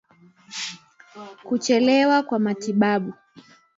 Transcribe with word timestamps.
Kuchelewa 1.45 2.23
kwa 2.23 2.39
matibabu 2.39 3.13